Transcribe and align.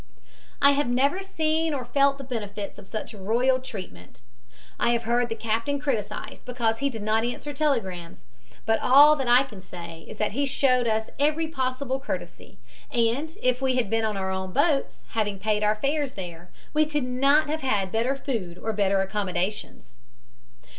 "I 0.63 0.71
have 0.71 0.87
never 0.87 1.21
seen 1.21 1.75
or 1.75 1.85
felt 1.85 2.17
the 2.17 2.23
benefits 2.23 2.79
of 2.79 2.87
such 2.87 3.13
royal 3.13 3.59
treatment. 3.59 4.21
I 4.79 4.93
have 4.93 5.03
heard 5.03 5.29
the 5.29 5.35
captain 5.35 5.77
criticised 5.79 6.43
because 6.43 6.79
he 6.79 6.89
did 6.89 7.03
not 7.03 7.23
answer 7.23 7.53
telegrams, 7.53 8.23
but 8.65 8.79
all 8.79 9.15
that 9.17 9.27
I 9.27 9.43
can 9.43 9.61
say 9.61 10.03
is 10.07 10.17
that 10.17 10.31
he 10.31 10.47
showed 10.47 10.87
us 10.87 11.11
every 11.19 11.47
possible 11.49 11.99
courtesy, 11.99 12.57
and 12.91 13.29
if 13.43 13.61
we 13.61 13.75
had 13.75 13.91
been 13.91 14.03
on 14.03 14.17
our 14.17 14.31
own 14.31 14.53
boats, 14.53 15.03
having 15.09 15.37
paid 15.37 15.63
our 15.63 15.75
fares 15.75 16.13
there, 16.13 16.49
we 16.73 16.87
could 16.87 17.03
not 17.03 17.47
have 17.47 17.61
had 17.61 17.91
better 17.91 18.15
food 18.15 18.57
or 18.57 18.73
better 18.73 19.01
accommodations. 19.01 19.97